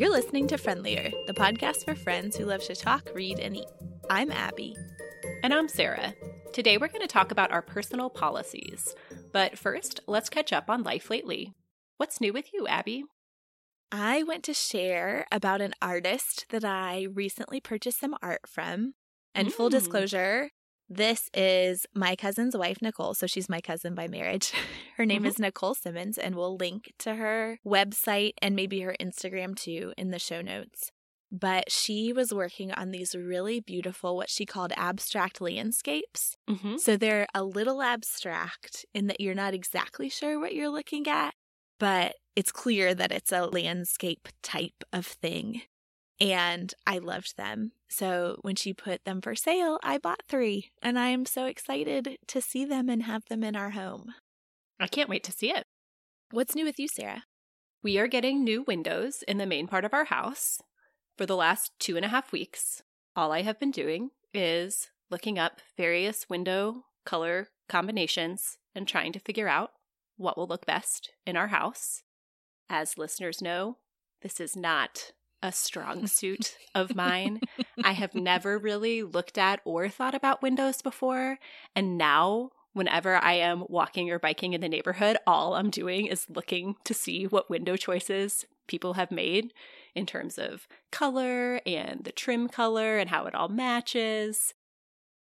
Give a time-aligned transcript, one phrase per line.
[0.00, 3.68] You're listening to Friendlier, the podcast for friends who love to talk, read, and eat.
[4.08, 4.74] I'm Abby.
[5.42, 6.14] And I'm Sarah.
[6.54, 8.94] Today we're going to talk about our personal policies.
[9.30, 11.52] But first, let's catch up on life lately.
[11.98, 13.04] What's new with you, Abby?
[13.92, 18.94] I went to share about an artist that I recently purchased some art from.
[19.34, 19.52] And mm.
[19.52, 20.48] full disclosure,
[20.90, 23.14] this is my cousin's wife, Nicole.
[23.14, 24.52] So she's my cousin by marriage.
[24.96, 25.28] Her name mm-hmm.
[25.28, 30.10] is Nicole Simmons, and we'll link to her website and maybe her Instagram too in
[30.10, 30.90] the show notes.
[31.32, 36.36] But she was working on these really beautiful, what she called abstract landscapes.
[36.50, 36.78] Mm-hmm.
[36.78, 41.34] So they're a little abstract in that you're not exactly sure what you're looking at,
[41.78, 45.62] but it's clear that it's a landscape type of thing
[46.20, 47.72] and I loved them.
[47.88, 52.18] So when she put them for sale, I bought three, and I am so excited
[52.28, 54.14] to see them and have them in our home.
[54.78, 55.64] I can't wait to see it.
[56.30, 57.24] What's new with you, Sarah?
[57.82, 60.60] We are getting new windows in the main part of our house.
[61.16, 62.82] For the last two and a half weeks,
[63.16, 69.18] all I have been doing is looking up various window color combinations and trying to
[69.18, 69.72] figure out
[70.16, 72.02] what will look best in our house.
[72.68, 73.78] As listeners know,
[74.22, 77.40] this is not a strong suit of mine.
[77.84, 81.38] I have never really looked at or thought about windows before.
[81.74, 86.26] And now, whenever I am walking or biking in the neighborhood, all I'm doing is
[86.28, 89.52] looking to see what window choices people have made
[89.94, 94.54] in terms of color and the trim color and how it all matches.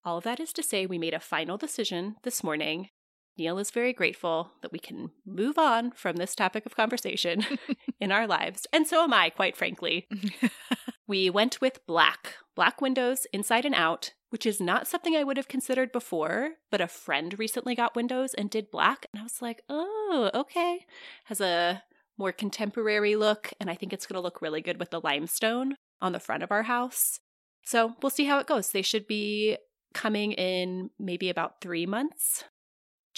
[0.05, 2.91] All that is to say, we made a final decision this morning
[3.39, 7.45] Neil is very grateful that we can move on from this topic of conversation
[8.01, 8.67] in our lives.
[8.73, 10.09] And so am I, quite frankly.
[11.07, 15.37] we went with black, black windows inside and out, which is not something I would
[15.37, 19.07] have considered before, but a friend recently got windows and did black.
[19.13, 20.85] And I was like, oh, okay.
[21.27, 21.85] Has a
[22.19, 23.53] more contemporary look.
[23.61, 26.43] And I think it's going to look really good with the limestone on the front
[26.43, 27.21] of our house.
[27.65, 28.73] So we'll see how it goes.
[28.73, 29.57] They should be
[29.95, 32.45] coming in maybe about three months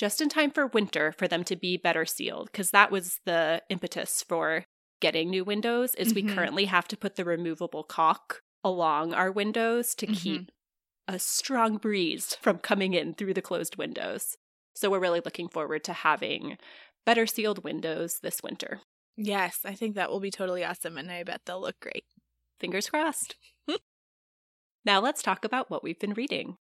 [0.01, 3.61] just in time for winter for them to be better sealed because that was the
[3.69, 4.65] impetus for
[5.03, 6.27] getting new windows is mm-hmm.
[6.27, 10.15] we currently have to put the removable caulk along our windows to mm-hmm.
[10.15, 10.51] keep
[11.07, 14.39] a strong breeze from coming in through the closed windows.
[14.75, 16.57] So we're really looking forward to having
[17.05, 18.81] better sealed windows this winter.
[19.19, 22.05] Yes, I think that will be totally awesome and I bet they'll look great.
[22.59, 23.37] Fingers crossed.
[24.87, 26.57] now let's talk about what we've been reading.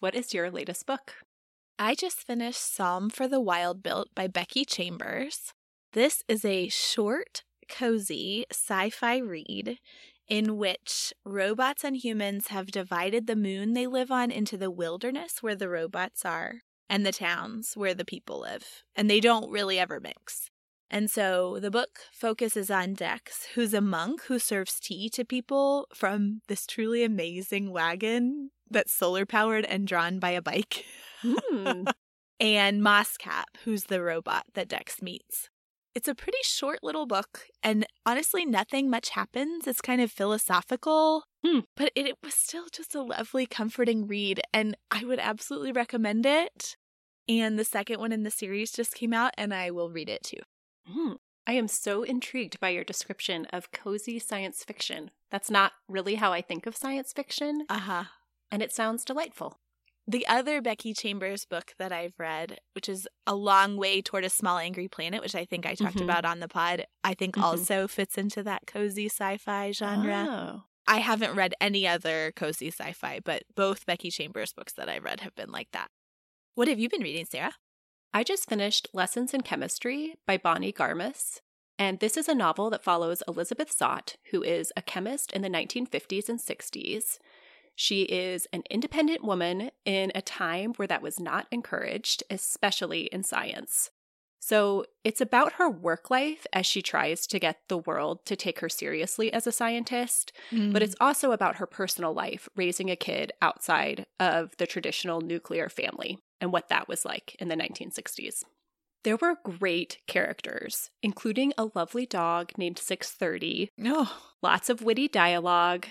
[0.00, 1.16] What is your latest book?
[1.78, 5.52] I just finished Psalm for the Wild Built by Becky Chambers.
[5.92, 9.78] This is a short, cozy sci fi read
[10.26, 15.42] in which robots and humans have divided the moon they live on into the wilderness
[15.42, 18.82] where the robots are and the towns where the people live.
[18.96, 20.48] And they don't really ever mix.
[20.90, 25.88] And so the book focuses on Dex, who's a monk who serves tea to people
[25.94, 30.84] from this truly amazing wagon that's solar powered and drawn by a bike.
[31.24, 31.90] Mm.
[32.40, 35.50] and Mosscap, who's the robot that Dex meets.
[35.94, 39.66] It's a pretty short little book, and honestly, nothing much happens.
[39.66, 41.60] It's kind of philosophical, hmm.
[41.76, 46.26] but it, it, was still just a lovely, comforting read, and I would absolutely recommend
[46.26, 46.76] it.
[47.28, 50.22] And the second one in the series just came out, and I will read it
[50.22, 50.38] too.
[50.86, 51.14] Hmm.
[51.44, 55.10] I am so intrigued by your description of cozy science fiction.
[55.28, 57.66] That's not really how I think of science fiction.
[57.68, 58.04] Uh huh
[58.50, 59.58] and it sounds delightful.
[60.06, 64.30] The other Becky Chambers book that I've read, which is A Long Way Toward a
[64.30, 66.04] Small Angry Planet, which I think I talked mm-hmm.
[66.04, 67.44] about on the pod, I think mm-hmm.
[67.44, 70.26] also fits into that cozy sci fi genre.
[70.28, 70.62] Oh.
[70.88, 74.98] I haven't read any other cozy sci fi, but both Becky Chambers books that I
[74.98, 75.88] read have been like that.
[76.56, 77.54] What have you been reading, Sarah?
[78.12, 81.40] I just finished Lessons in Chemistry by Bonnie Garmus.
[81.78, 85.48] And this is a novel that follows Elizabeth Zott, who is a chemist in the
[85.48, 87.18] 1950s and 60s.
[87.74, 93.22] She is an independent woman in a time where that was not encouraged, especially in
[93.22, 93.90] science.
[94.40, 98.60] So it's about her work life as she tries to get the world to take
[98.60, 100.72] her seriously as a scientist, mm.
[100.72, 105.68] but it's also about her personal life, raising a kid outside of the traditional nuclear
[105.68, 108.42] family and what that was like in the 1960s.
[109.02, 113.70] There were great characters, including a lovely dog named 630.
[113.86, 114.18] Oh.
[114.42, 115.86] Lots of witty dialogue.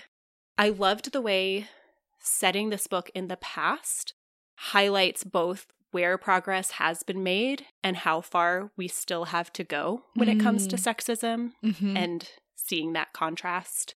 [0.60, 1.68] I loved the way
[2.18, 4.12] setting this book in the past
[4.56, 10.02] highlights both where progress has been made and how far we still have to go
[10.12, 10.38] when mm.
[10.38, 10.80] it comes to mm.
[10.80, 11.96] sexism mm-hmm.
[11.96, 13.94] and seeing that contrast.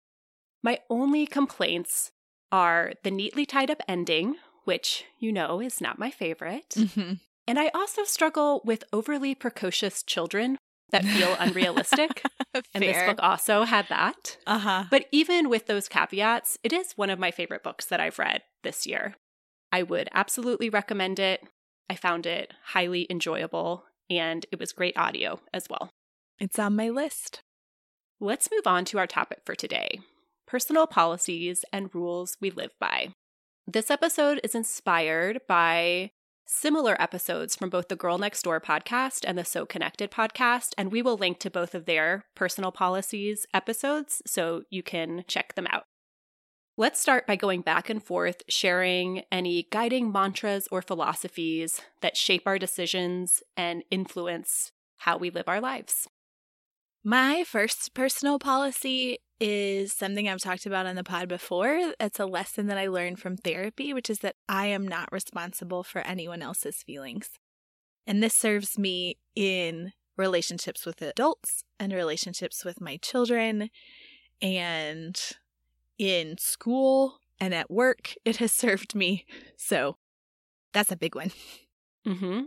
[0.63, 2.13] My only complaints
[2.53, 6.75] are the neatly tied up ending, which you know is not my favorite.
[6.77, 7.15] Mm-hmm.
[7.49, 10.59] And I also struggle with overly precocious children
[10.91, 12.23] that feel unrealistic.
[12.75, 14.37] and this book also had that.
[14.47, 14.85] Uh huh.
[14.91, 18.43] But even with those caveats, it is one of my favorite books that I've read
[18.63, 19.15] this year.
[19.73, 21.43] I would absolutely recommend it.
[21.89, 25.91] I found it highly enjoyable and it was great audio as well.
[26.39, 27.41] It's on my list.
[28.21, 30.01] Let's move on to our topic for today
[30.47, 33.09] personal policies and rules we live by.
[33.69, 36.11] This episode is inspired by
[36.51, 40.91] similar episodes from both the Girl Next Door podcast and the So Connected podcast, and
[40.91, 45.69] we will link to both of their personal policies episodes so you can check them
[45.69, 45.85] out.
[46.77, 52.43] Let's start by going back and forth, sharing any guiding mantras or philosophies that shape
[52.47, 56.09] our decisions and influence how we live our lives.
[57.05, 61.93] My first personal policy is something I've talked about on the pod before.
[61.99, 65.83] It's a lesson that I learned from therapy, which is that I am not responsible
[65.83, 67.31] for anyone else's feelings.
[68.07, 73.71] And this serves me in relationships with adults and relationships with my children
[74.43, 75.19] and
[75.99, 78.15] in school and at work.
[78.25, 79.25] It has served me.
[79.57, 79.97] So
[80.73, 81.33] that's a big one.
[82.07, 82.43] Mm-hmm.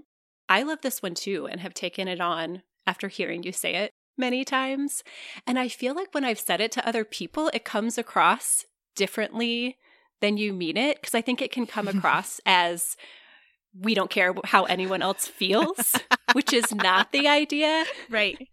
[0.48, 3.94] I love this one too and have taken it on after hearing you say it
[4.18, 5.04] many times.
[5.45, 8.65] And I feel like when I've said it to other people, it comes across
[8.95, 9.77] differently
[10.21, 10.98] than you mean it.
[11.01, 12.95] Because I think it can come across as
[13.77, 15.95] we don't care how anyone else feels,
[16.33, 17.86] which is not the idea.
[18.10, 18.38] Right.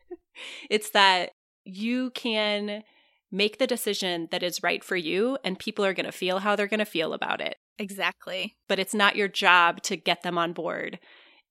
[0.70, 1.32] It's that
[1.64, 2.82] you can
[3.30, 6.56] make the decision that is right for you, and people are going to feel how
[6.56, 7.56] they're going to feel about it.
[7.78, 8.56] Exactly.
[8.66, 10.98] But it's not your job to get them on board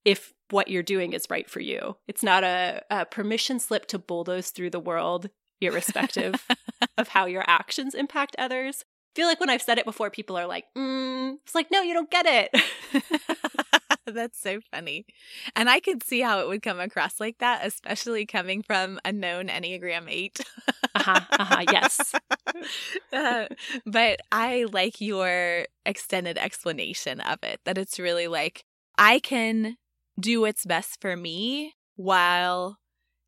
[0.06, 1.98] if what you're doing is right for you.
[2.08, 5.30] It's not a, a permission slip to bulldoze through the world,
[5.62, 6.48] irrespective
[6.98, 8.84] of how your actions impact others.
[8.88, 11.36] I feel like when I've said it before, people are like, mm.
[11.44, 13.04] it's like, no, you don't get it.
[14.06, 15.06] That's so funny.
[15.56, 19.12] And I could see how it would come across like that, especially coming from a
[19.12, 20.40] known Enneagram 8.
[20.96, 22.14] uh-huh, uh-huh, yes.
[23.14, 23.46] Uh,
[23.86, 28.66] but I like your extended explanation of it, that it's really like,
[28.98, 29.78] I can
[30.20, 32.78] do what's best for me while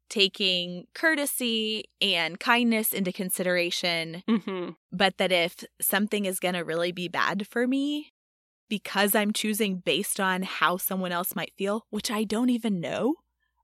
[0.09, 4.23] taking courtesy and kindness into consideration.
[4.29, 4.71] Mm-hmm.
[4.91, 8.11] But that if something is going to really be bad for me,
[8.69, 13.15] because I'm choosing based on how someone else might feel, which I don't even know,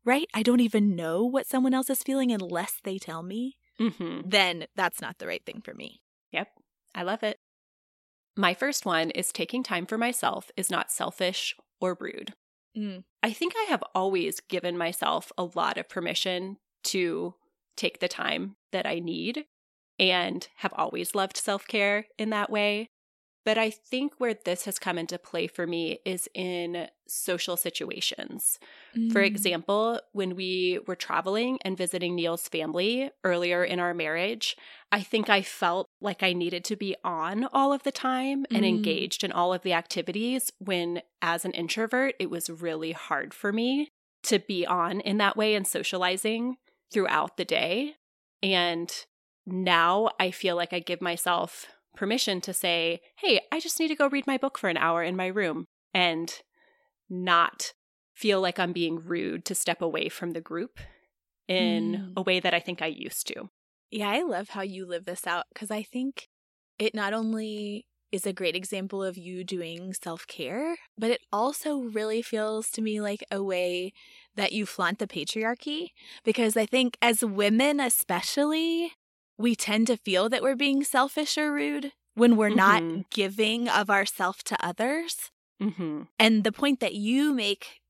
[0.06, 0.28] right?
[0.34, 4.22] I don't even know what someone else is feeling unless they tell me, Mm-hmm.
[4.28, 6.02] then that's not the right thing for me.
[6.32, 6.48] Yep.
[6.96, 7.38] I love it.
[8.36, 12.34] My first one is taking time for myself is not selfish or rude.
[12.78, 13.04] Mm.
[13.24, 17.34] I think I have always given myself a lot of permission to
[17.76, 19.46] take the time that I need
[20.00, 22.90] and have always loved self care in that way.
[23.48, 28.60] But I think where this has come into play for me is in social situations.
[29.10, 29.26] For Mm.
[29.26, 34.58] example, when we were traveling and visiting Neil's family earlier in our marriage,
[34.92, 38.66] I think I felt like I needed to be on all of the time and
[38.66, 38.70] Mm.
[38.76, 43.54] engaged in all of the activities when, as an introvert, it was really hard for
[43.54, 43.88] me
[44.24, 46.58] to be on in that way and socializing
[46.92, 47.96] throughout the day.
[48.44, 48.92] And
[49.46, 51.68] now I feel like I give myself
[51.98, 55.04] permission to say, hey, I just need to go read my book for an hour
[55.04, 56.34] in my room and
[57.10, 57.74] not
[58.16, 60.80] feel like I'm being rude to step away from the group
[61.48, 62.14] in Mm.
[62.18, 63.50] a way that I think I used to.
[63.92, 66.28] Yeah, I love how you live this out because I think
[66.78, 71.78] it not only is a great example of you doing self care, but it also
[71.78, 73.94] really feels to me like a way
[74.36, 75.90] that you flaunt the patriarchy.
[76.24, 78.94] Because I think as women, especially,
[79.38, 82.56] we tend to feel that we're being selfish or rude when we're Mhm.
[82.56, 85.32] not giving of ourself to others.
[85.62, 86.04] Mm-hmm.
[86.20, 87.82] And the point that you make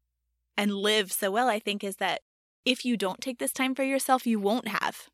[0.58, 2.22] and live so well, I think, is that
[2.66, 5.10] if you don't take this time for yourself, you won't have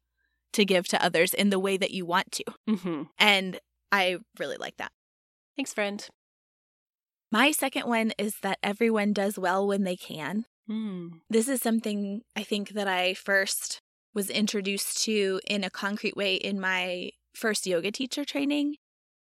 [0.53, 2.43] to give to others in the way that you want to.
[2.67, 3.03] Mm-hmm.
[3.17, 3.59] And
[3.91, 4.91] I really like that.
[5.55, 6.07] Thanks, friend.
[7.31, 10.45] My second one is that everyone does well when they can.
[10.69, 11.21] Mm.
[11.29, 13.81] This is something I think that I first
[14.13, 18.75] was introduced to in a concrete way in my first yoga teacher training.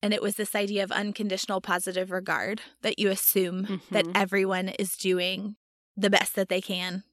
[0.01, 4.11] And it was this idea of unconditional positive regard that you assume that Mhm.
[4.15, 5.55] everyone is doing
[5.97, 7.03] the best that they can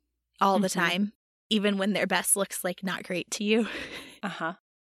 [0.41, 0.73] all the Mhm.
[0.73, 1.12] time,
[1.49, 3.69] even when their best looks like not great to you.
[4.25, 4.55] Uh-huh.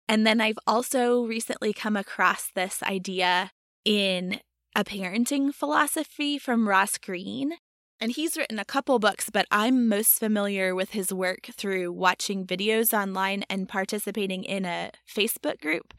[0.09, 3.50] And then I've also recently come across this idea
[3.85, 4.40] in
[4.76, 7.54] a parenting philosophy from Ross Greene.
[8.00, 12.47] And he's written a couple books, but I'm most familiar with his work through watching
[12.47, 15.95] videos online and participating in a Facebook group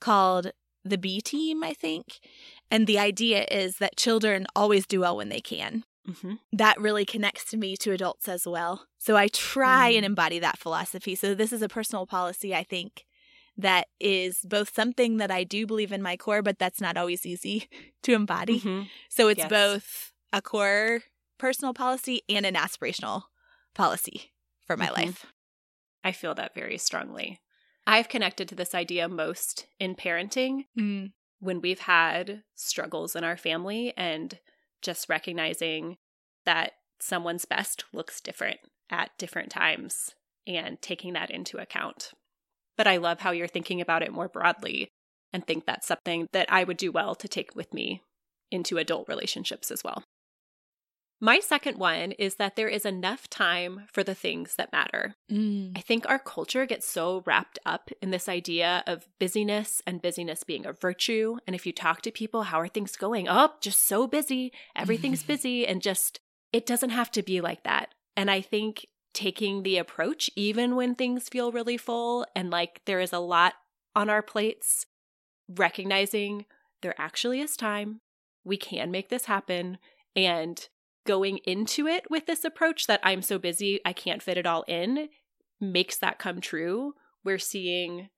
[0.00, 0.52] called
[0.84, 2.20] the B Team, I think.
[2.70, 5.84] And the idea is that children always do well when they can.
[6.08, 6.32] Mm-hmm.
[6.52, 8.88] that really connects to me to adults as well.
[8.98, 9.98] So I try Mm.
[9.98, 11.14] and embody that philosophy.
[11.14, 13.06] So this is a personal policy, I think,
[13.56, 17.24] that is both something that I do believe in my core, but that's not always
[17.24, 17.68] easy
[18.02, 18.58] to embody.
[18.58, 18.88] Mhm.
[19.10, 19.48] So it's Yes.
[19.48, 21.02] both a core
[21.42, 23.24] personal policy and an aspirational
[23.74, 24.32] policy
[24.64, 24.96] for my Mhm.
[24.96, 25.26] life.
[26.04, 27.40] I feel that very strongly.
[27.84, 31.12] I've connected to this idea most in parenting Mm.
[31.40, 34.38] when we've had struggles in our family and
[34.82, 35.98] just recognizing
[36.44, 40.14] that someone's best looks different at different times
[40.46, 42.12] and taking that into account.
[42.76, 44.92] But I love how you're thinking about it more broadly
[45.32, 48.00] and think that's something that I would do well to take with me
[48.52, 50.04] into adult relationships as well.
[51.24, 55.14] My second one is that there is enough time for the things that matter.
[55.30, 55.78] Mm.
[55.78, 60.42] I think our culture gets so wrapped up in this idea of busyness and busyness
[60.42, 61.36] being a virtue.
[61.46, 63.28] And if you talk to people, how are things going?
[63.28, 64.52] Oh, just so busy.
[64.74, 65.64] Everything's busy.
[65.64, 66.18] And just,
[66.52, 67.94] it doesn't have to be like that.
[68.16, 72.98] And I think taking the approach, even when things feel really full and like there
[72.98, 73.54] is a lot
[73.94, 74.86] on our plates,
[75.48, 76.46] recognizing
[76.80, 78.00] there actually is time,
[78.42, 79.78] we can make this happen.
[80.16, 80.68] And
[81.04, 84.62] going into it with this approach that I'm so busy, I can't fit it all
[84.68, 85.08] in,
[85.60, 86.94] makes that come true.
[87.24, 88.08] We're seeing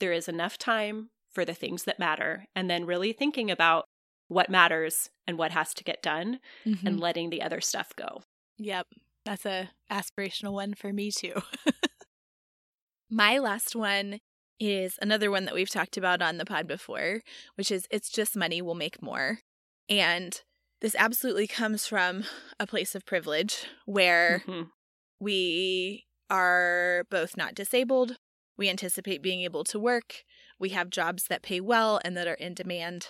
[0.00, 3.84] there is enough time for the things that matter, and then really thinking about
[4.28, 6.84] what matters and what has to get done Mhm.
[6.86, 8.22] and letting the other stuff go.
[8.58, 8.86] Yep.
[9.24, 11.42] That's a aspirational one for me too.
[13.10, 14.20] My last one
[14.60, 17.22] is another one that we've talked about on the pod before,
[17.54, 19.38] which is it's just money we'll make more.
[19.88, 20.40] And
[20.80, 22.24] this absolutely comes from
[22.60, 24.70] a place of privilege where Mhm.
[25.20, 28.16] we are both not disabled.
[28.56, 30.24] We anticipate being able to work.
[30.58, 33.08] We have jobs that pay well and that are in demand.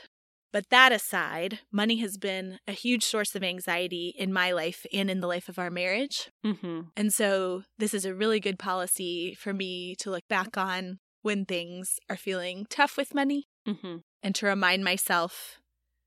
[0.51, 5.11] But that aside, money has been a huge source of anxiety in my life and
[5.11, 6.31] in the life of our marriage.
[6.45, 6.91] Mhm.
[6.97, 11.45] And so, this is a really good policy for me to look back on when
[11.45, 14.03] things are feeling tough with money Mhm.
[14.23, 15.59] and to remind myself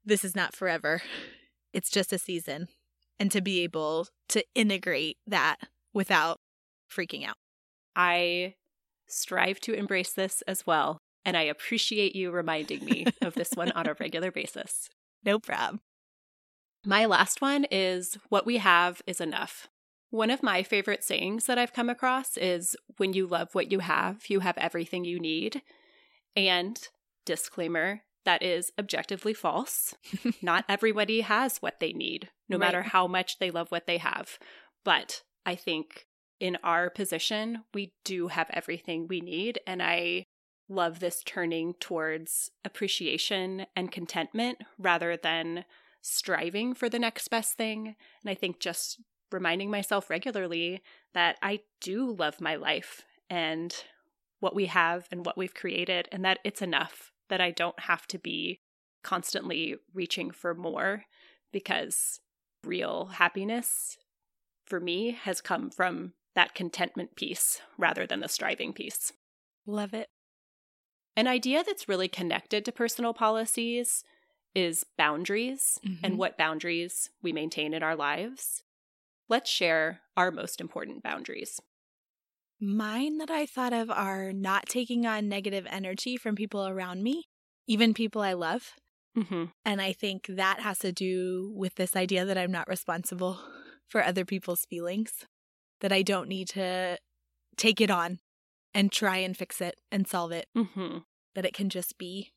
[0.04, 1.04] this is not forever.
[1.74, 2.68] It's just a season.
[3.20, 5.58] And to be able to integrate that
[5.94, 6.40] without
[6.92, 7.36] freaking out.
[7.96, 8.56] I
[9.08, 13.72] strive to embrace this as well, and I appreciate you reminding me of this one
[13.74, 14.90] on a regular basis.
[15.24, 15.82] No problem.
[16.86, 19.68] My last one is what we have is enough.
[20.10, 23.80] One of my favorite sayings that I've come across is when you love what you
[23.80, 25.62] have, you have everything you need.
[26.36, 26.80] And
[27.26, 29.96] disclaimer, that is objectively false.
[30.42, 32.68] Not everybody has what they need, no Right.
[32.68, 34.38] matter how much they love what they have.
[34.84, 36.06] But I think
[36.40, 39.60] in our position, we do have everything we need.
[39.68, 40.26] And I
[40.70, 45.66] love this turning towards appreciation and contentment rather than
[46.02, 47.96] striving for the next best thing.
[48.24, 49.00] And I think just
[49.32, 50.82] reminding myself regularly
[51.14, 53.76] that I do love my life and
[54.40, 58.06] what we have and what we've created, and that it's enough, that I don't have
[58.08, 58.60] to be
[59.04, 61.06] constantly reaching for more
[61.54, 62.20] because
[62.66, 63.98] real happiness
[64.66, 69.14] for me has come from that contentment piece rather than the striving piece.
[69.66, 70.10] Love it.
[71.16, 74.04] An idea that's really connected to personal policies
[74.54, 76.00] is boundaries Mhm.
[76.04, 78.64] and what boundaries we maintain in our lives.
[79.30, 81.62] Let's share our most important boundaries.
[82.62, 87.24] Mine that I thought of are not taking on negative energy from people around me,
[87.68, 88.74] even people I love.
[89.18, 89.46] Mm-hmm.
[89.66, 93.40] And I think that has to do with this idea that I'm not responsible
[93.90, 95.26] for other people's feelings,
[95.82, 96.98] that I don't need to
[97.58, 98.20] take it on
[98.74, 101.00] and try and fix it and solve it, Mm-hmm.
[101.36, 102.32] that it can just be.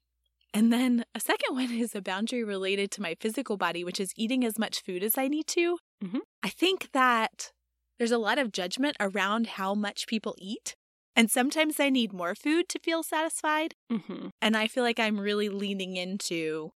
[0.53, 4.13] And then a second one is a boundary related to my physical body, which is
[4.17, 5.79] eating as much food as I need to.
[6.03, 6.21] Mhm.
[6.43, 7.53] I think that
[7.99, 10.77] there's a lot of judgment around how much people eat.
[11.17, 13.75] And sometimes I need more food to feel satisfied.
[13.91, 14.29] Mm-hmm.
[14.43, 16.73] And I feel like I'm really leaning into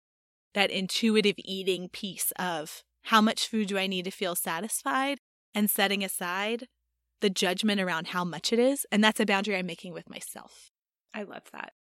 [0.54, 5.20] that intuitive eating piece of how much food do I need to feel satisfied
[5.56, 6.68] and setting aside
[7.22, 8.86] the judgment around how much it is.
[8.92, 10.70] And that's a boundary I'm making with myself.
[11.14, 11.74] I love that.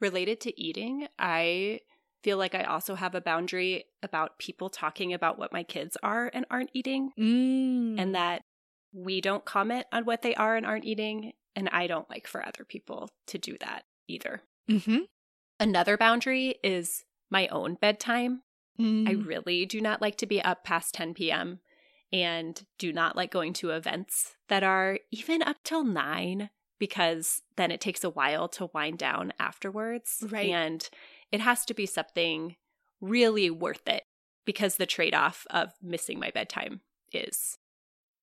[0.00, 1.80] Related to eating, I
[2.22, 6.30] feel like I also have a boundary about people talking about what my kids are
[6.34, 8.00] and aren't eating, Mm.
[8.00, 8.42] and that
[8.92, 11.32] we don't comment on what they are and aren't eating.
[11.54, 14.42] And I don't like for other people to do that either.
[14.68, 14.98] mm-hmm.
[15.60, 18.42] Another boundary is my own bedtime.
[18.78, 19.26] I Mm.
[19.26, 21.60] really do not like to be up past 10 p.m.
[22.12, 27.70] and do not like going to events that are even up till 9 because then
[27.72, 30.24] it takes a while to wind down afterwards.
[30.30, 30.48] Right.
[30.50, 30.88] And
[31.32, 32.56] it has to be something
[33.00, 34.04] really worth it
[34.44, 36.80] because the trade off of missing my bedtime
[37.12, 37.56] is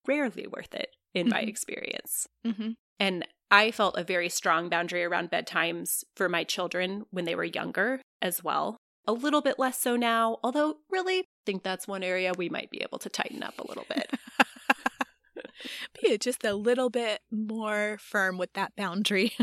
[0.07, 1.47] rarely worth it in my Mhm.
[1.49, 2.27] experience.
[2.45, 2.71] Mm-hmm.
[2.99, 7.43] And I felt a very strong boundary around bedtimes for my children when they were
[7.43, 8.77] younger as well.
[9.07, 12.71] A little bit less so now, although really I think that's one area we might
[12.71, 14.11] be able to tighten up a little bit.
[16.01, 19.33] Be just a little bit more firm with that boundary.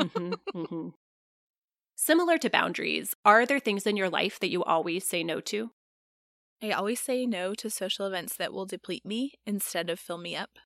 [0.00, 0.92] Mhm, mhm.
[2.08, 5.72] Similar to boundaries, are there things in your life that you always say no to?
[6.62, 10.34] I always say no to social events that will deplete me instead of fill me
[10.34, 10.58] up.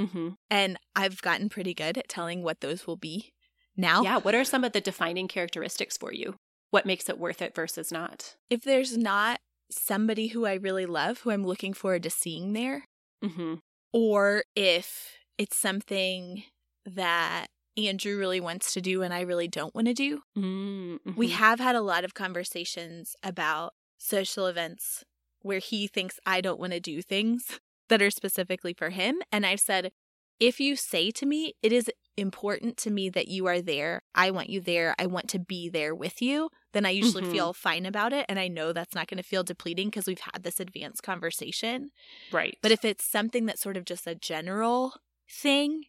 [0.00, 0.28] Mm-hmm.
[0.48, 3.34] And I've gotten pretty good at telling what those will be
[3.76, 4.00] now.
[4.02, 6.36] Yeah, what are some of the defining characteristics for you?
[6.70, 8.36] What makes it worth it versus not?
[8.48, 9.40] If there's not
[9.70, 12.86] somebody who I really love who I'm looking forward to seeing there,
[13.22, 13.56] Mm-hmm.
[13.92, 16.44] or if it's something
[16.86, 17.48] that
[17.86, 20.22] Andrew really wants to do and I really don't want to do.
[20.36, 21.14] Mm-hmm.
[21.16, 25.04] We have had a lot of conversations about social events
[25.42, 29.20] where he thinks I don't want to do things that are specifically for him.
[29.30, 29.92] And I've said,
[30.40, 34.30] if you say to me, it is important to me that you are there, I
[34.30, 37.30] want you there, I want to be there with you, then I usually Mhm.
[37.32, 38.26] feel fine about it.
[38.28, 41.90] And I know that's not going to feel depleting because we've had this advanced conversation.
[42.32, 42.58] right.
[42.60, 44.94] But if it's something that's sort of just a general
[45.28, 45.84] thing,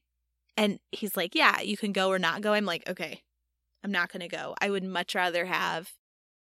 [0.58, 3.22] and he's like, yeah, you can go or not go, I'm like, okay,
[3.84, 4.56] I'm not going to go.
[4.62, 5.92] I would much rather have,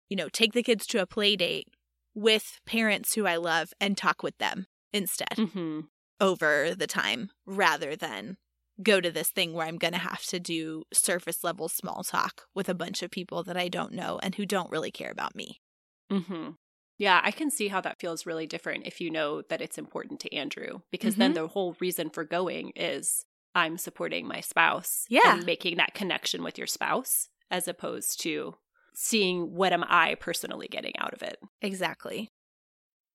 [0.09, 1.67] you know, take the kids to a play date
[2.13, 5.81] with parents who I love and talk with them instead mm-hmm.
[6.19, 8.37] over the time rather than
[8.81, 12.43] go to this thing where I'm going to have to do surface level small talk
[12.55, 15.35] with a bunch of people that I don't know and who don't really care about
[15.35, 15.59] me.
[16.11, 16.51] Mm-hmm.
[16.97, 20.19] Yeah, I can see how that feels really different if you know that it's important
[20.21, 23.25] to Andrew, because then the whole reason for going is
[23.59, 25.05] I'm supporting my spouse.
[25.09, 25.35] Yeah.
[25.35, 28.55] And making that connection with your spouse as opposed to
[28.95, 31.37] seeing what am I personally getting out of it.
[31.61, 32.29] Exactly.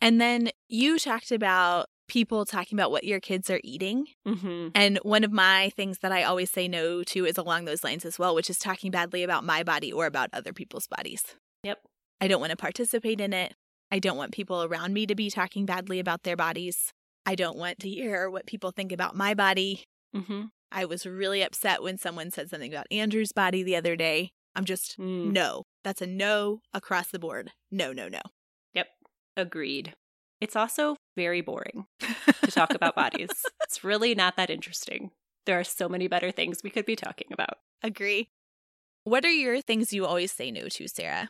[0.00, 4.06] And then you talked about people talking about what your kids are eating.
[4.26, 4.69] Mm-hmm.
[4.75, 8.04] And one of my things that I always say no to is along those lines
[8.04, 11.25] as well, which is talking badly about my body or about other people's bodies.
[11.62, 11.78] Yep.
[12.21, 13.54] I don't want to participate in it.
[13.90, 16.92] I don't want people around me to be talking badly about their bodies.
[17.25, 19.84] I don't want to hear what people think about my body.
[20.14, 20.42] Mm-hmm.
[20.72, 24.30] I was really upset when someone said something about Andrew's body the other day.
[24.56, 25.32] I'm just, Mm.
[25.32, 25.64] no.
[25.82, 27.50] That's a no across the board.
[27.70, 28.20] No, no, no.
[28.74, 28.86] Yep.
[29.36, 29.94] Agreed.
[30.40, 31.86] It's also very boring
[32.42, 33.30] to talk about bodies.
[33.64, 35.10] It's really not that interesting.
[35.46, 37.58] There are so many better things we could be talking about.
[37.82, 38.28] Agree.
[39.04, 41.28] What are your things you always say no to, Sarah?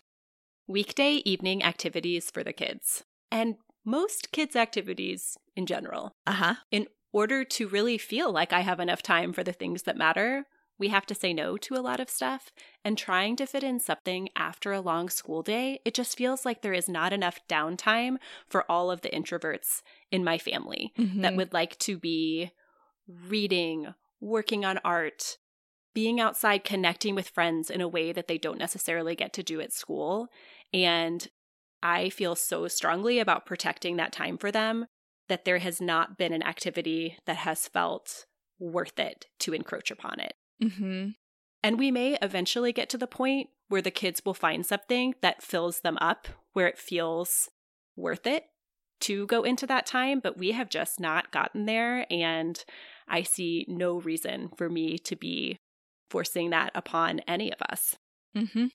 [0.67, 6.13] Weekday evening activities for the kids, and most kids' activities in general.
[6.27, 6.55] Uh huh.
[6.71, 10.47] In order to really feel like I have enough time for the things that matter,
[10.79, 12.51] we have to say no to a lot of stuff.
[12.85, 16.61] And trying to fit in something after a long school day, it just feels like
[16.61, 18.17] there is not enough downtime
[18.49, 21.23] for all of the introverts in my family Mm-hmm.
[21.23, 22.51] that would like to be
[23.07, 25.39] reading, working on art,
[25.95, 29.61] being outside, connecting with friends in a way that they don't necessarily get to do
[29.61, 30.29] at school.
[30.73, 31.29] And
[31.83, 34.87] I feel so strongly about protecting that time for them
[35.29, 38.27] that there has not been an activity that has felt
[38.59, 40.35] worth it to encroach upon it.
[40.63, 41.11] Mm-hmm.
[41.63, 45.43] And we may eventually get to the point where the kids will find something that
[45.43, 47.49] fills them up, where it feels
[47.97, 48.45] worth it
[49.01, 52.07] to go into that time, but we have just not gotten there.
[52.11, 52.63] And
[53.09, 55.59] I see no reason for me to be
[56.11, 57.97] forcing that upon any of us.
[58.37, 58.67] Mm-hmm.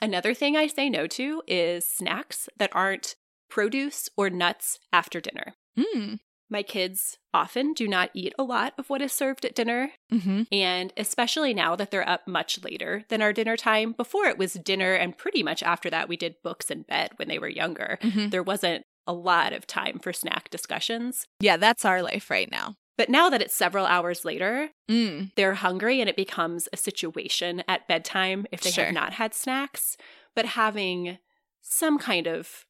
[0.00, 3.16] Another thing I say no to is snacks that aren't
[3.48, 5.54] produce or nuts after dinner.
[5.78, 6.18] Mm.
[6.48, 10.42] My kids often do not eat a lot of what is served at dinner, Mm-hmm.
[10.52, 13.92] and especially now that they're up much later than our dinner time.
[13.92, 17.26] Before it was dinner, and pretty much after that, we did books in bed when
[17.28, 17.98] they were younger.
[18.00, 18.28] Mm-hmm.
[18.28, 21.26] There wasn't a lot of time for snack discussions.
[21.40, 22.76] Yeah, that's our life right now.
[22.96, 25.32] But now that it's several hours later, Mm.
[25.34, 28.84] they're hungry and it becomes a situation at bedtime if they Sure.
[28.86, 29.96] have not had snacks.
[30.36, 31.18] But having
[31.60, 32.64] some kind of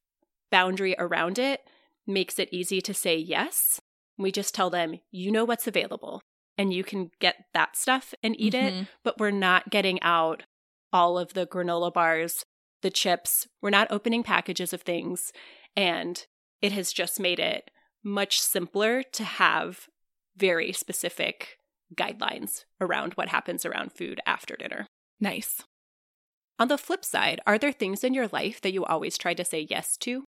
[0.51, 1.61] boundary around it
[2.07, 3.81] makes it easy to say yes.
[4.19, 6.21] We just tell them, you know what's available
[6.59, 8.88] and you can get that stuff and eat it, Mhm.
[9.03, 10.45] but we're not getting out
[10.92, 12.45] all of the granola bars,
[12.83, 13.47] the chips.
[13.61, 15.33] We're not opening packages of things.
[15.77, 16.25] And
[16.62, 17.71] it has just made it
[18.03, 19.88] much simpler to have
[20.37, 21.59] very specific
[21.95, 24.87] guidelines around what happens around food after dinner.
[25.21, 25.62] Nice.
[26.59, 29.45] On the flip side, are there things in your life that you always try to
[29.45, 30.25] say yes to?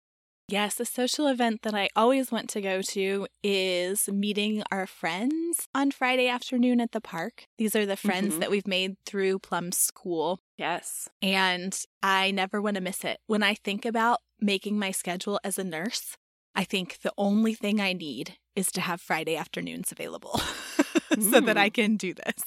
[0.49, 5.69] Yes, a social event that I always want to go to is meeting our friends
[5.75, 7.47] on Friday afternoon at the park.
[7.57, 8.41] These are the friends Mhm.
[8.41, 11.09] that we've made through Plum School, Yes.
[11.23, 13.21] and I never want to miss it.
[13.27, 16.19] When I think about making my schedule as a nurse,
[16.55, 20.39] I think the only thing I need is to have Friday afternoons available
[21.19, 22.45] so that I can do this.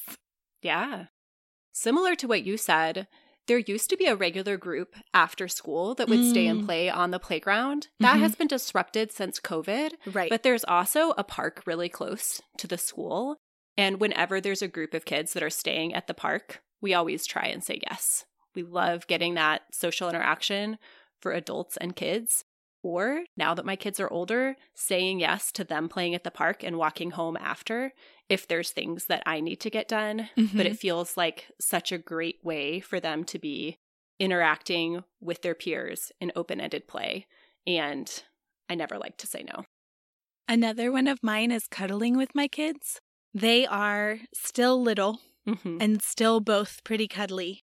[0.62, 1.08] Yeah.
[1.74, 3.08] Similar to what you said,
[3.48, 6.66] there used to be a regular group after school that would stay and Mm.
[6.66, 7.88] play on the playground.
[8.00, 8.20] That Mhm.
[8.20, 10.30] has been disrupted since COVID, Right.
[10.30, 13.38] but there's also a park really close to the school.
[13.78, 17.26] And whenever there's a group of kids that are staying at the park, we always
[17.26, 18.26] try and say yes.
[18.56, 20.78] We love getting that social interaction
[21.22, 22.44] for adults and kids.
[22.84, 26.64] Or now that my kids are older, saying yes to them playing at the park
[26.64, 27.94] and walking home after
[28.30, 30.30] if there's things that I need to get done.
[30.36, 30.66] But Mhm.
[30.66, 33.78] it feels like such a great way for them to be
[34.20, 37.28] interacting with their peers in open ended play.
[37.66, 38.24] And
[38.70, 39.66] I never like to say no.
[40.48, 43.00] Another one of mine is cuddling with my kids.
[43.34, 45.78] They are still little Mm-hmm.
[45.80, 47.64] and still both pretty cuddly.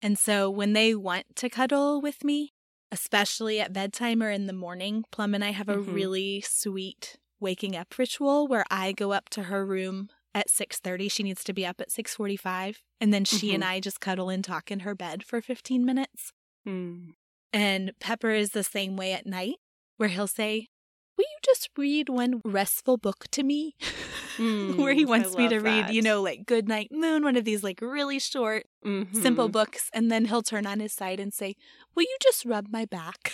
[0.00, 2.52] And so when they want to cuddle with me,
[2.92, 5.92] especially at bedtime or in the morning, Plum and I have a Mhm.
[5.94, 11.08] really sweet waking up ritual where I go up to her room at 6:30.
[11.08, 13.66] She needs to be up at 6:45, and then she and Mhm.
[13.68, 16.32] I just cuddle and talk in her bed for 15 minutes.
[16.66, 17.14] Mm.
[17.52, 19.56] And Pepper is the same way at night,
[19.96, 20.68] where he'll say,
[21.16, 23.74] Will you just read one restful book to me?
[24.76, 27.36] where he Mm, wants me to love read, you know, like Good Night Moon, one
[27.36, 28.66] of these like really short,
[29.12, 29.52] simple Mhm.
[29.52, 29.90] books.
[29.92, 31.56] And then he'll turn on his side and say,
[31.94, 33.32] Will you just rub my back?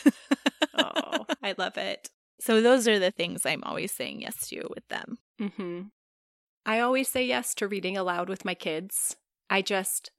[0.74, 2.08] oh, I love it.
[2.40, 5.18] so those are the things I'm always saying yes to with them.
[5.38, 5.82] hmm
[6.66, 9.16] I always say yes to reading aloud with my kids.
[9.50, 10.10] I just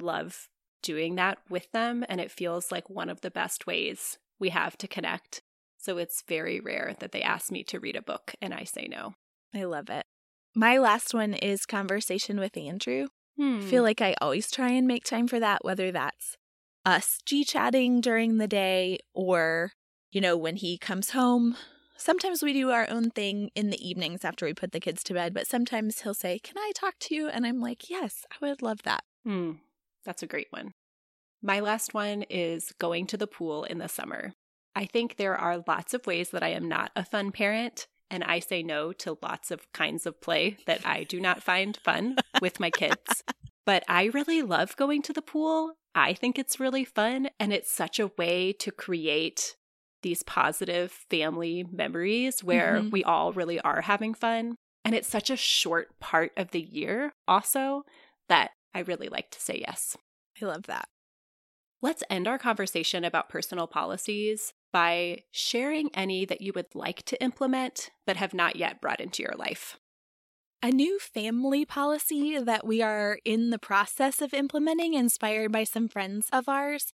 [0.00, 0.48] love
[0.80, 4.78] doing that with them, and it feels like one of the best ways we have
[4.78, 5.42] to connect.
[5.76, 8.86] So it's very rare that they ask me to read a book and I say
[8.88, 9.14] no.
[9.54, 10.06] I love it.
[10.54, 13.08] My last one is conversation with Andrew.
[13.38, 16.36] I feel like I always try and make time for that, whether that's
[16.84, 19.72] us G chatting during the day or,
[20.10, 21.56] you know, when he comes home.
[21.96, 25.14] Sometimes we do our own thing in the evenings after we put the kids to
[25.14, 27.28] bed, but sometimes he'll say, Can I talk to you?
[27.28, 29.04] And I'm like, Yes, I would love that.
[29.24, 29.52] Hmm,
[30.04, 30.72] that's a great one.
[31.42, 34.34] My last one is going to the pool in the summer.
[34.74, 38.24] I think there are lots of ways that I am not a fun parent, and
[38.24, 42.16] I say no to lots of kinds of play that I do not find fun
[42.40, 43.22] with my kids.
[43.66, 45.74] But I really love going to the pool.
[45.94, 49.56] I think it's really fun, and it's such a way to create
[50.02, 52.90] these positive family memories where Mhm.
[52.92, 54.56] we all really are having fun.
[54.86, 57.84] And it's such a short part of the year, also,
[58.30, 59.98] that I really like to say yes.
[60.40, 60.88] I love that.
[61.82, 67.22] Let's end our conversation about personal policies by sharing any that you would like to
[67.22, 69.76] implement but have not yet brought into your life.
[70.62, 75.88] A new family policy that we are in the process of implementing, inspired by some
[75.88, 76.92] friends of ours,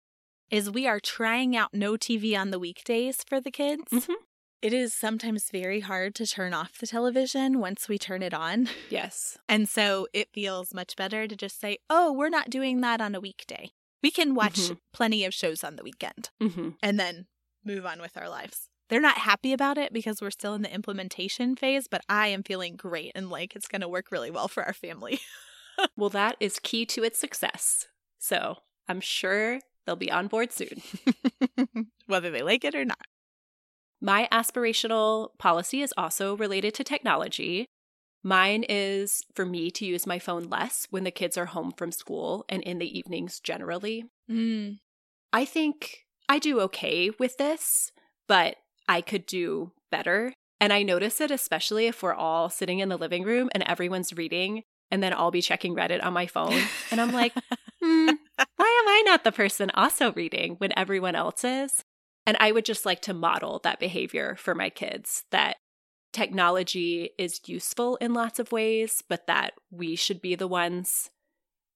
[0.51, 3.91] is we are trying out no TV on the weekdays for the kids.
[3.91, 4.15] Mhm.
[4.61, 8.69] It is sometimes very hard to turn off the television once we turn it on.
[8.91, 9.39] Yes.
[9.49, 13.15] And so it feels much better to just say, oh, we're not doing that on
[13.15, 13.73] a weekday.
[14.03, 14.79] We can watch Mhm.
[14.93, 17.27] plenty of shows on the weekend hmm and then
[17.65, 18.69] move on with our lives.
[18.89, 22.43] They're not happy about it because we're still in the implementation phase, but I am
[22.43, 25.21] feeling great and like it's going to work really well for our family.
[25.97, 27.89] Well, that is key to its success.
[28.21, 30.83] So I'm sure they'll be on board soon.
[32.07, 33.01] Whether they like it or not.
[34.01, 37.67] My aspirational policy is also related to technology.
[38.23, 41.93] Mine is for me to use my phone less when the kids are home from
[41.93, 44.05] school and in the evenings generally.
[44.31, 44.79] Mm.
[45.33, 46.04] I think
[46.35, 47.93] I do okay with this,
[48.27, 48.57] but
[48.89, 50.35] I could do better.
[50.59, 54.13] And I notice it especially if we're all sitting in the living room and everyone's
[54.13, 56.61] reading, and then I'll be checking Reddit on my phone.
[56.91, 57.33] And I'm like,
[57.81, 61.85] hmm, why am I not the person also reading when everyone else is?
[62.27, 65.59] And I would just like to model that behavior for my kids that
[66.13, 71.11] technology is useful in lots of ways, but that we should be the ones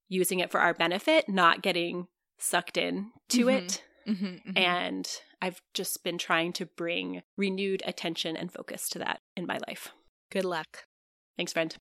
[0.08, 3.58] using it for our benefit, not getting sucked in to Mhm.
[3.58, 3.84] it.
[4.08, 5.08] Mm-hmm, And
[5.42, 9.92] I've just been trying to bring renewed attention and focus to that in my life.
[10.30, 10.84] Good luck.
[11.36, 11.76] Thanks, friend.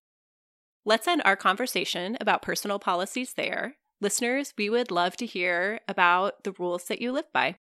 [0.86, 3.76] Let's end our conversation about personal policies there.
[4.00, 7.56] Listeners, we would love to hear about the rules that you live by.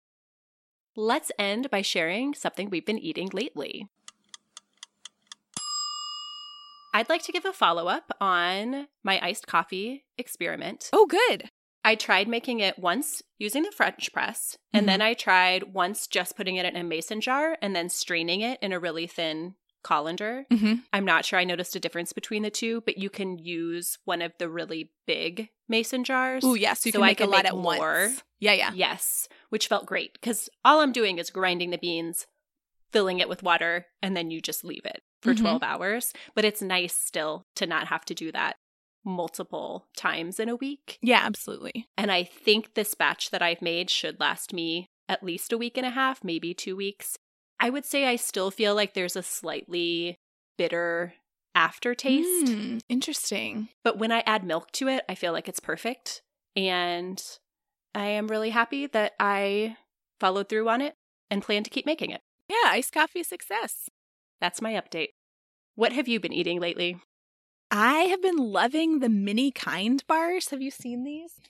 [0.97, 3.89] Let's end by sharing something we've been eating lately.
[6.95, 10.91] I'd like to give a follow up on my iced coffee experiment.
[10.93, 11.49] Oh, good.
[11.85, 14.87] I tried making it once using the French press, and Mhm.
[14.87, 18.59] then I tried once just putting it in a mason jar and then straining it
[18.63, 20.47] in a really thin colander.
[20.53, 20.75] Mm-hmm.
[20.93, 24.23] I'm not sure I noticed a difference between the two, but you can use one
[24.23, 26.45] of the really big mason jars.
[26.45, 26.87] Oh, yes.
[26.87, 28.03] You So can I make a can lot make at more.
[28.07, 28.23] once.
[28.39, 28.71] Yeah, yeah.
[28.75, 32.29] Yes, which felt great because all I'm doing is grinding the beans,
[32.93, 35.39] filling it with water, and then you just leave it for Mhm.
[35.41, 36.13] 12 hours.
[36.37, 38.57] But it's nice still to not have to do that
[39.05, 40.99] multiple times in a week.
[41.03, 41.89] Yeah, absolutely.
[41.97, 45.77] And I think this batch that I've made should last me at least a week
[45.77, 47.17] and a half, maybe two weeks.
[47.61, 50.17] I would say I still feel like there's a slightly
[50.57, 51.15] bitter
[51.55, 52.47] aftertaste.
[52.47, 53.69] Mm, interesting.
[53.85, 56.23] But when I add milk to it, I feel like it's perfect.
[56.57, 57.23] And
[57.95, 59.77] I am really happy that I
[60.19, 60.95] followed through on it
[61.31, 62.21] and plan to keep making it.
[62.49, 63.89] Yeah, iced coffee success.
[64.41, 65.09] That's my update.
[65.75, 67.01] What have you been eating lately?
[67.75, 70.51] I have been loving the mini kind bars.
[70.51, 71.41] Have you seen these?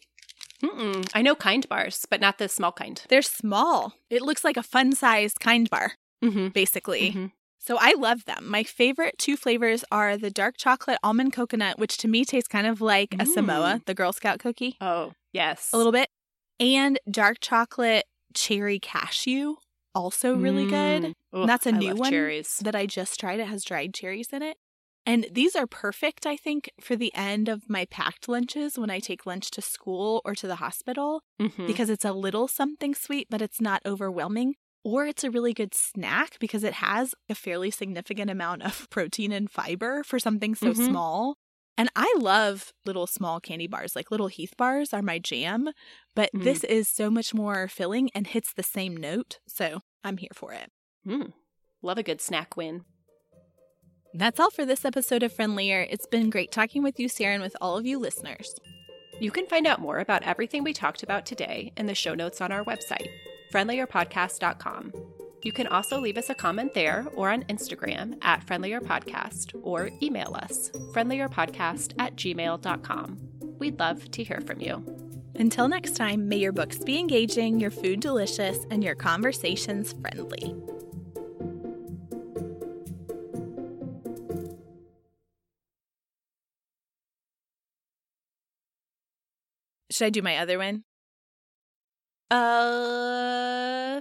[0.62, 1.08] Mm-mm.
[1.14, 3.02] I know kind bars, but not the small kind.
[3.08, 3.94] They're small.
[4.08, 5.92] It looks like a fun sized kind bar,
[6.24, 6.48] Mm-hmm.
[6.48, 7.32] basically.
[7.58, 8.46] So I love them.
[8.48, 12.66] My favorite two flavors are the dark chocolate almond coconut, which to me tastes kind
[12.68, 13.26] of like a Mm.
[13.34, 15.70] Samoa, the Girl Scout cookie, Oh, yes.
[15.72, 16.08] a little bit,
[16.60, 18.04] and dark chocolate
[18.34, 19.56] cherry cashew,
[19.96, 21.02] also really good.
[21.02, 21.14] Mm.
[21.32, 22.58] And that's a new one Cherries.
[22.58, 23.40] that I just tried.
[23.40, 24.56] It has dried cherries in it.
[25.04, 29.00] And these are perfect, I think, for the end of my packed lunches when I
[29.00, 31.66] take lunch to school or to the hospital Mhm.
[31.66, 34.54] because it's a little something sweet, but it's not overwhelming.
[34.84, 39.32] Or it's a really good snack because it has a fairly significant amount of protein
[39.32, 40.86] and fiber for something so Mhm.
[40.88, 41.36] small.
[41.76, 45.70] And I love little small candy bars, like little Heath bars are my jam,
[46.14, 46.44] but Mm.
[46.44, 49.40] this is so much more filling and hits the same note.
[49.48, 50.70] So I'm here for it.
[51.06, 51.32] Mm.
[51.80, 52.84] Love a good snack win.
[54.14, 55.86] That's all for this episode of Friendlier.
[55.88, 58.54] It's been great talking with you, Sarah, and with all of you listeners.
[59.20, 62.42] You can find out more about everything we talked about today in the show notes
[62.42, 63.08] on our website,
[63.54, 64.92] friendlierpodcast.com.
[65.42, 70.36] You can also leave us a comment there or on Instagram at friendlierpodcast or email
[70.40, 73.18] us, friendlierpodcast at gmail.com.
[73.58, 74.84] We'd love to hear from you.
[75.36, 80.54] Until next time, may your books be engaging, your food delicious, and your conversations friendly.
[90.02, 90.82] Should I do my other one?
[92.28, 94.00] Uh,